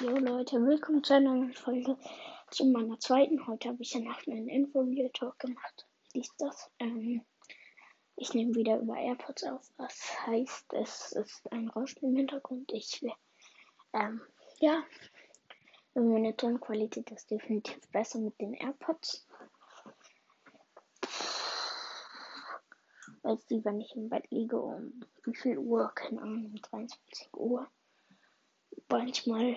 [0.00, 1.96] Jo Leute, willkommen zu einer neuen Folge
[2.52, 3.44] zu meiner zweiten.
[3.48, 5.88] Heute habe ich ja noch einen Info-Talk gemacht.
[6.14, 6.70] Dies, das.
[6.78, 7.24] Ähm,
[8.14, 9.68] ich nehme wieder über AirPods auf.
[9.76, 12.70] Was heißt, es ist ein Rauschen im Hintergrund.
[12.72, 13.12] Ich will,
[13.92, 14.20] ähm,
[14.60, 14.84] ja,
[15.94, 19.26] meine Tonqualität ist definitiv besser mit den AirPods.
[23.24, 25.90] Als die, wenn ich im Bett liege um wie viel Uhr?
[25.92, 27.66] Keine Ahnung, 23 Uhr.
[28.88, 29.56] Manchmal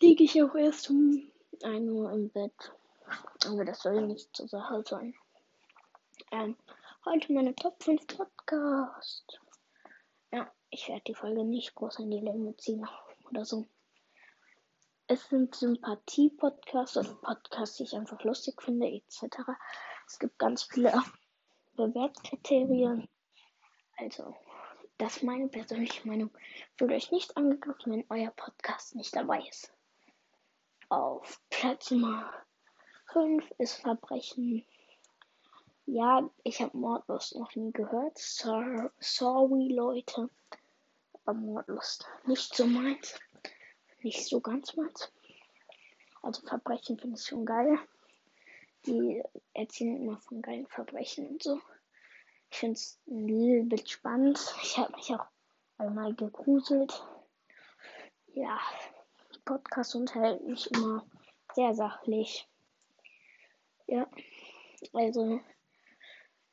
[0.00, 1.30] liege ich auch erst um
[1.62, 2.72] 1 Uhr im Bett.
[3.46, 5.14] Aber das soll nicht zur Sache sein.
[6.30, 6.56] Ähm,
[7.04, 9.40] heute meine Top 5 Podcast.
[10.32, 12.86] Ja, ich werde die Folge nicht groß in die Länge ziehen
[13.28, 13.66] oder so.
[15.06, 19.38] Es sind Sympathie-Podcasts oder Podcasts, die ich einfach lustig finde, etc.
[20.06, 20.92] Es gibt ganz viele
[21.74, 23.08] Bewertkriterien.
[23.96, 24.36] Also,
[25.00, 26.30] das ist meine persönliche Meinung.
[26.76, 29.72] Fühlt euch nicht angegriffen, wenn euer Podcast nicht dabei ist.
[30.90, 32.30] Auf Platz Nummer
[33.12, 34.64] 5 ist Verbrechen.
[35.86, 38.18] Ja, ich habe Mordlust noch nie gehört.
[38.18, 40.28] Sorry, Leute.
[41.24, 43.18] Aber Mordlust nicht so meins.
[44.02, 45.10] Nicht so ganz meins.
[46.22, 47.78] Also Verbrechen finde ich schon geil.
[48.84, 49.22] Die
[49.54, 51.58] erzählen immer von geilen Verbrechen und so.
[52.50, 54.54] Ich finde es ein bisschen spannend.
[54.62, 55.26] Ich habe mich auch
[55.78, 57.04] einmal gegruselt.
[58.34, 58.58] Ja,
[59.44, 61.06] Podcast unterhält mich immer
[61.54, 62.48] sehr sachlich.
[63.86, 64.08] Ja,
[64.92, 65.40] also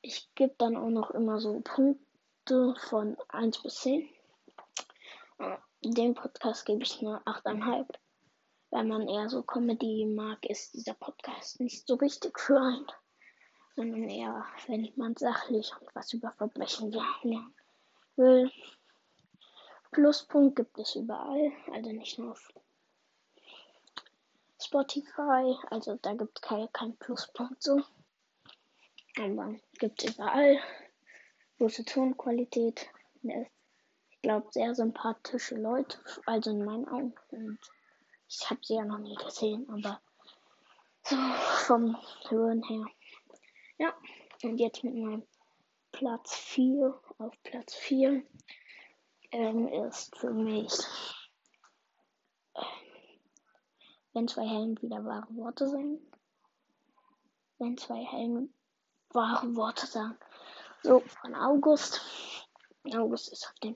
[0.02, 4.10] ich gebe dann auch noch immer so Punkte von 1 bis 10.
[5.84, 7.88] Dem Podcast gebe ich eine 8,5.
[8.72, 12.88] Wenn man eher so Comedy mag, ist dieser Podcast nicht so richtig für einen
[13.78, 17.54] sondern eher, wenn man sachlich und was über Verbrechen lernen
[18.16, 18.52] will.
[19.92, 22.52] Pluspunkt gibt es überall, also nicht nur auf
[24.60, 27.84] Spotify, also da gibt es kein, kein Pluspunkt so.
[29.20, 30.60] Aber gibt es überall.
[31.60, 32.90] Gute Tonqualität.
[33.22, 37.14] Ich glaube, sehr sympathische Leute, also in meinen Augen.
[37.30, 37.60] Und
[38.28, 40.02] ich habe sie ja noch nie gesehen, aber
[41.04, 41.16] so
[41.66, 41.96] vom
[42.30, 42.86] Hören her
[43.78, 43.94] ja,
[44.44, 45.24] und jetzt mit meinem
[45.92, 48.24] Platz 4 auf Platz 4
[49.32, 50.74] ähm, ist für mich,
[52.54, 52.62] äh,
[54.14, 56.00] wenn zwei Helden wieder wahre Worte sagen.
[57.60, 58.54] Wenn zwei Helden
[59.10, 60.18] wahre Worte sagen.
[60.84, 62.02] So, von August.
[62.94, 63.76] August ist auf dem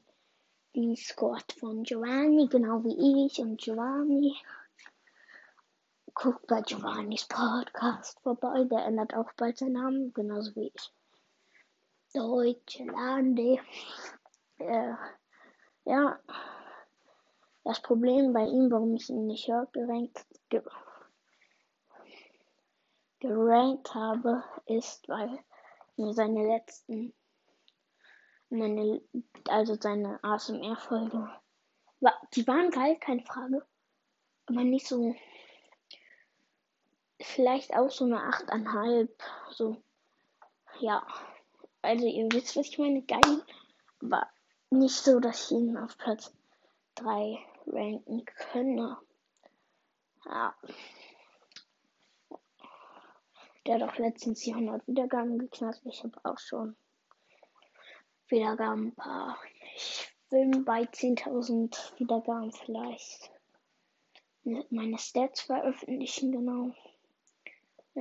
[0.76, 4.36] Discord von Giovanni, genau wie ich und Giovanni.
[6.14, 8.66] Guckt bei Giovannis Podcast vorbei.
[8.66, 10.94] Der ändert auch bald seinen Namen, genauso wie ich.
[12.14, 13.60] Deutsche Lande.
[14.58, 14.94] Äh,
[15.86, 16.20] ja.
[17.64, 20.62] Das Problem bei ihm, warum ich ihn nicht höher gerankt, ge
[23.20, 25.40] gerankt habe, ist, weil
[25.96, 27.14] mir seine letzten,
[28.50, 29.02] meine,
[29.48, 31.30] also seine ASMR-Folgen,
[32.34, 33.64] die waren geil, keine Frage,
[34.48, 35.16] aber nicht so
[37.24, 39.10] vielleicht auch so eine 8,5.
[39.50, 39.82] So.
[40.80, 41.06] Ja.
[41.82, 43.02] Also ihr wisst, was ich meine.
[43.04, 43.44] Geil.
[44.02, 44.28] Aber
[44.70, 46.34] nicht so, dass ich ihn auf Platz
[46.96, 48.98] 3 ranken könne.
[50.26, 50.56] Ja.
[53.66, 55.82] Der hat auch letztens die 100 Wiedergaben geknackt.
[55.86, 56.76] Ich habe auch schon
[58.28, 59.38] Wiedergaben ein paar.
[59.76, 63.32] Ich will bei 10.000 Wiedergaben vielleicht
[64.44, 66.74] meine Stats veröffentlichen, genau.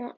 [0.00, 0.14] Ja.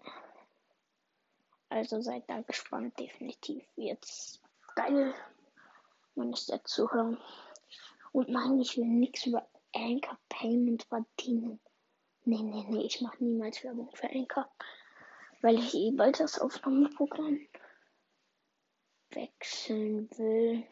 [1.69, 3.65] Also seid da gespannt, definitiv.
[3.75, 4.41] Jetzt
[4.77, 5.13] geil,
[6.15, 7.19] meine Stats zu hören.
[8.13, 9.45] Und nein, ich will nichts über
[9.75, 11.59] Anchor Payment verdienen.
[12.25, 14.49] Nee, nee, nee, ich mache niemals Werbung für Anchor.
[15.41, 17.41] Weil ich eh bald das Aufnahmeprogramm
[19.11, 20.65] wechseln will.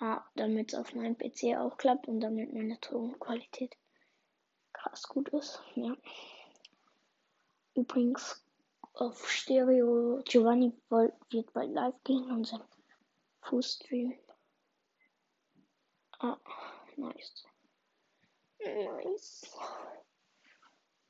[0.00, 3.76] Ja, damit es auf meinem PC auch klappt und damit meine Tonqualität
[4.72, 5.62] krass gut ist.
[5.76, 5.96] Ja.
[7.74, 8.44] Übrigens
[8.94, 12.62] auf Stereo Giovanni wird bald live gehen und sein
[13.42, 14.18] Fußstream.
[16.20, 16.38] Ah,
[16.96, 17.44] nice.
[18.60, 19.56] Nice.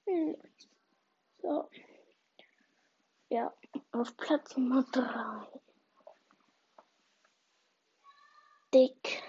[0.06, 0.68] Nice.
[1.42, 1.68] So.
[3.28, 3.52] Ja,
[3.92, 5.60] auf Platz Nummer 3.
[8.72, 9.22] Dick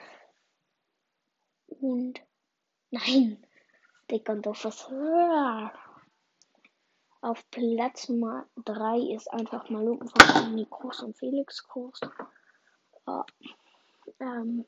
[1.68, 2.20] und
[2.90, 3.46] nein,
[4.10, 4.90] dick und doof was.
[7.26, 12.00] Auf Platz Nummer 3 ist einfach mal Luken von Groß und Felix Groß.
[13.08, 13.26] Ja.
[14.20, 14.64] Ähm,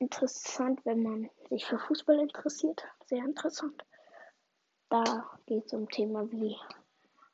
[0.00, 2.82] interessant, wenn man sich für Fußball interessiert.
[3.06, 3.84] Sehr interessant.
[4.88, 6.56] Da geht es um Thema, wie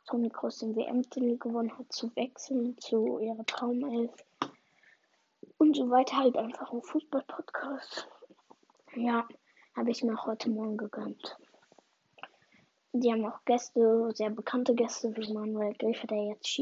[0.07, 4.13] Toni Kroos den WM-Titel gewonnen hat, zu wechseln zu ihrer Traumelf
[5.57, 6.19] und so weiter.
[6.19, 8.07] Halt einfach ein Fußball-Podcast.
[8.97, 9.27] Ja,
[9.75, 11.39] habe ich mir heute Morgen gegönnt.
[12.93, 16.61] Die haben auch Gäste, sehr bekannte Gäste, wie Manuel Gräfer, der jetzt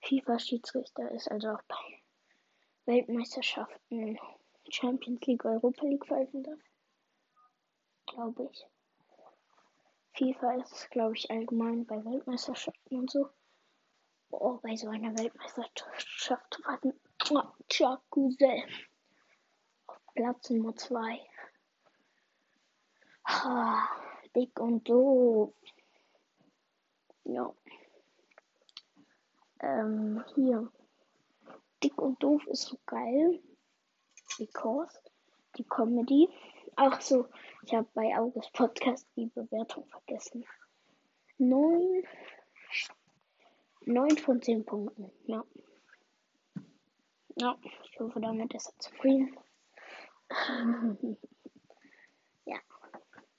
[0.00, 2.02] FIFA-Schiedsrichter ist, also auch bei
[2.86, 4.18] Weltmeisterschaften
[4.70, 6.58] Champions League, Europa League pfeifen darf.
[8.06, 8.66] Glaube ich.
[10.14, 13.28] FIFA ist, glaube ich, allgemein bei Weltmeisterschaften und so.
[14.30, 16.98] Oh, bei so einer Weltmeisterschaft warten.
[17.30, 18.64] Oh, Jacuzzi.
[19.86, 21.20] Auf Platz Nummer 2.
[23.24, 23.88] Ah,
[24.36, 25.52] dick und doof.
[27.24, 27.52] Ja.
[29.60, 30.70] Ähm, hier.
[31.82, 33.40] Dick und doof ist so geil.
[34.38, 35.00] Because
[35.56, 36.28] die Comedy.
[36.76, 37.26] Ach so,
[37.62, 40.44] ich habe bei August Podcast die Bewertung vergessen.
[41.38, 42.04] Neun.
[43.86, 45.10] Neun von zehn Punkten.
[45.24, 45.42] Ja.
[47.36, 49.38] Ja, ich hoffe, damit ist er zufrieden.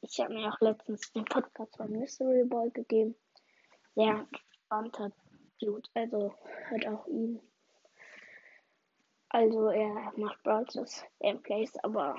[0.10, 3.16] Ich habe mir auch letztens den Podcast von Mystery Boy gegeben.
[3.94, 5.12] Sehr entspannter
[5.60, 5.90] Dude.
[5.96, 6.34] Also
[6.70, 7.42] hört auch ihn.
[9.28, 12.16] Also er macht Brawlers Gameplays, aber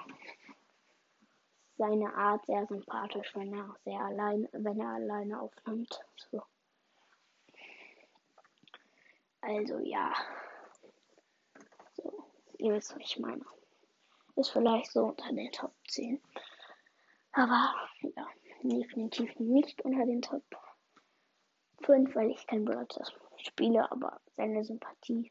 [1.78, 5.98] seine Art sehr sympathisch, wenn er sehr allein, wenn er alleine aufnimmt.
[6.30, 6.42] So.
[9.40, 10.12] Also ja.
[11.94, 12.26] So,
[12.58, 13.46] ihr wisst, was ich meine.
[14.36, 16.20] Ist vielleicht so unter den Top 10.
[17.38, 17.72] Aber
[18.16, 18.26] ja,
[18.64, 20.42] definitiv nicht unter den Top
[21.82, 25.30] 5, weil ich kein Brawlers spiele, aber seine Sympathie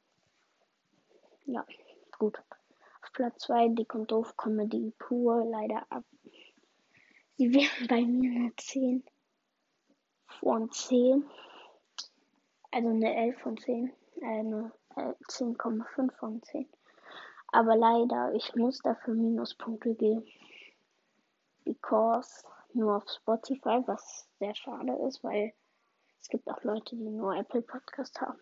[1.48, 1.65] ja,
[2.18, 2.38] gut.
[3.01, 6.06] Auf Platz 2 Dick und Doof Comedy pur, leider ab.
[7.38, 9.03] Sie wären bei mir eine 10
[10.39, 11.25] von 10.
[12.71, 13.92] Also eine 11 von 10.
[14.21, 16.68] Eine 10,5 von 10.
[17.48, 20.25] Aber leider, ich muss dafür Minuspunkte geben.
[21.81, 22.44] Because
[22.74, 25.53] nur auf Spotify, was sehr schade ist, weil
[26.19, 28.39] es gibt auch Leute, die nur Apple Podcast haben.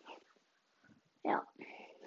[1.23, 1.45] Ja.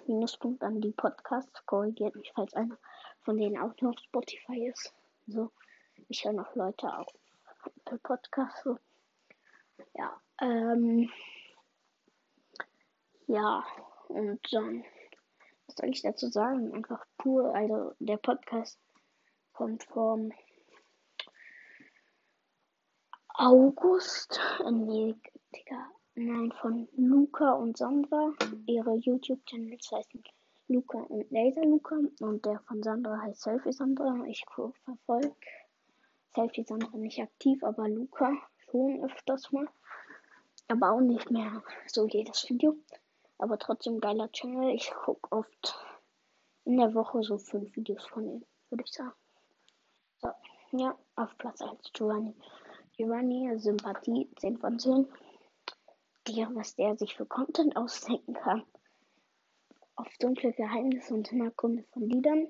[0.07, 1.65] Minuspunkt an die Podcasts.
[1.65, 2.77] Korrigiert mich, falls einer
[3.21, 4.93] von denen auch nur auf Spotify ist.
[5.27, 5.51] So,
[6.07, 7.07] ich höre noch Leute auf
[7.77, 8.63] Apple Podcasts.
[8.63, 8.77] So.
[9.93, 11.11] Ja, ähm.
[13.27, 13.63] Ja,
[14.07, 14.83] und dann,
[15.67, 16.73] was soll ich dazu sagen?
[16.73, 18.79] Einfach pur, also der Podcast
[19.53, 20.31] kommt vom
[23.41, 24.37] August.
[24.69, 25.15] Nee,
[25.55, 28.33] Digga, Nein, von Luca und Sandra.
[28.65, 30.21] Ihre YouTube-Channels heißen
[30.67, 31.95] Luca und Laser Luca.
[32.19, 34.25] Und der von Sandra heißt Selfie Sandra.
[34.27, 34.43] Ich
[34.83, 35.33] verfolge
[36.35, 38.33] Selfie Sandra nicht aktiv, aber Luca
[38.69, 39.69] schon öfters mal.
[40.67, 42.75] Aber auch nicht mehr so jedes Video.
[43.37, 44.75] Aber trotzdem geiler Channel.
[44.75, 45.79] Ich gucke oft
[46.65, 49.13] in der Woche so fünf Videos von ihm, würde ich sagen.
[50.17, 50.29] So,
[50.73, 52.35] ja, auf Platz 1 Giovanni.
[52.99, 55.07] Giovanni, Sympathie 10 von 10
[56.27, 58.65] dir, was der sich für Content ausdenken kann.
[59.95, 62.49] Auf dunkle Geheimnisse und Hintergründe von Liedern.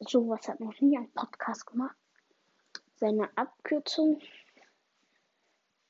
[0.00, 1.94] Sowas hat noch nie ein Podcast gemacht.
[2.94, 4.18] Seine Abkürzung.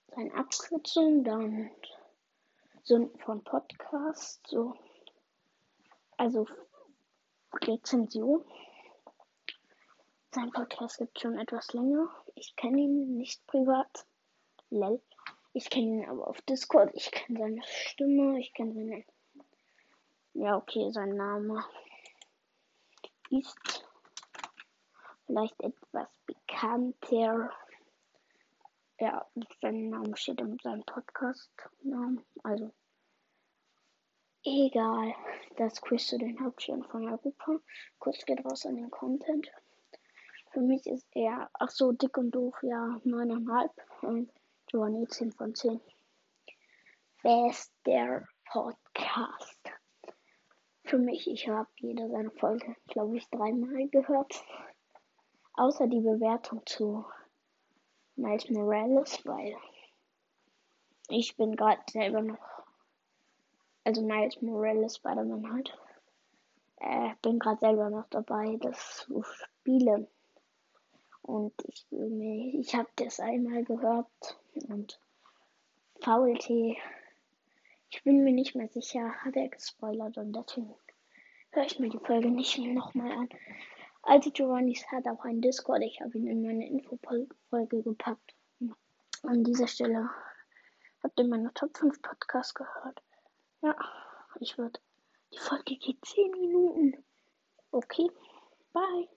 [0.09, 1.71] Seine Abkürzung, dann
[2.83, 4.75] so von Podcast, so.
[6.17, 6.49] Also
[7.52, 8.45] Rezension.
[10.35, 12.09] Sein Podcast gibt schon etwas länger.
[12.37, 14.07] Ich kenne ihn nicht privat.
[14.71, 15.03] Lel.
[15.53, 16.91] Ich kenne ihn aber auf Discord.
[16.95, 18.41] Ich kenne seine Stimme.
[18.41, 19.05] Ich kenne seine.
[20.33, 21.62] Ja, okay, sein Name
[23.29, 23.85] ist
[25.27, 27.53] vielleicht etwas bekannter.
[28.99, 29.27] Ja,
[29.61, 32.25] sein Name steht in seinem Podcast-Namen.
[32.43, 32.73] Also,
[34.45, 35.15] egal.
[35.59, 37.59] Das Quiz zu den Hauptstädten von Europa.
[37.99, 39.53] Kurz geht raus an den Content.
[40.52, 43.71] Für mich ist er, ach so, dick und doof, ja, 9,5.
[44.02, 44.30] Und
[44.71, 45.80] Johnny 10 von 10.
[47.23, 49.61] Bester Podcast.
[50.85, 54.44] Für mich, ich habe jede seiner Folge, glaube ich, dreimal gehört.
[55.54, 57.06] Außer die Bewertung zu
[58.16, 59.56] Miles Morales, weil
[61.09, 62.62] ich bin gerade selber noch,
[63.85, 65.78] also Miles Morales Spider-Man halt,
[66.76, 70.09] äh, bin gerade selber noch dabei, das zu spielen.
[71.23, 74.09] Und ich, ich habe das einmal gehört
[74.69, 75.00] und
[76.00, 76.76] VLT,
[77.91, 80.75] ich bin mir nicht mehr sicher, hat er gespoilert und deswegen
[81.50, 83.29] höre ich mir die Folge nicht nochmal an.
[84.02, 85.83] Also Giovannis hat auch einen Discord.
[85.83, 88.35] Ich habe ihn in meine Infofolge gepackt.
[89.23, 90.11] An dieser Stelle
[91.02, 93.00] habt ihr meine Top 5 Podcast gehört.
[93.62, 93.76] Ja,
[94.41, 94.81] ich würde.
[95.33, 97.05] Die Folge geht 10 Minuten.
[97.71, 98.11] Okay,
[98.73, 99.09] bye.